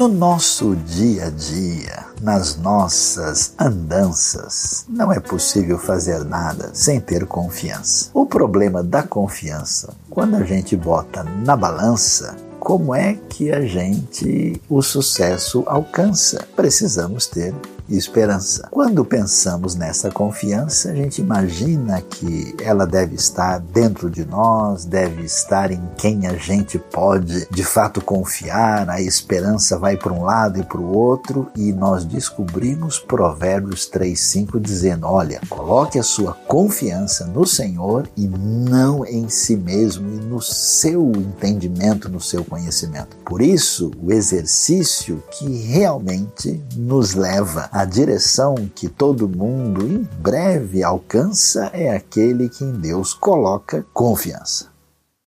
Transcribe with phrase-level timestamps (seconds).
[0.00, 7.26] No nosso dia a dia, nas nossas andanças, não é possível fazer nada sem ter
[7.26, 8.08] confiança.
[8.14, 14.58] O problema da confiança, quando a gente bota na balança, como é que a gente
[14.70, 16.48] o sucesso alcança?
[16.56, 17.54] Precisamos ter
[17.96, 18.68] esperança.
[18.70, 25.24] Quando pensamos nessa confiança, a gente imagina que ela deve estar dentro de nós, deve
[25.24, 30.58] estar em quem a gente pode de fato confiar, a esperança vai para um lado
[30.58, 37.26] e para o outro, e nós descobrimos Provérbios 3,5 dizendo: olha, coloque a sua confiança
[37.26, 43.16] no Senhor e não em si mesmo e no seu entendimento, no seu conhecimento.
[43.24, 50.06] Por isso, o exercício que realmente nos leva a a direção que todo mundo em
[50.20, 54.69] breve alcança é aquele que em Deus coloca confiança.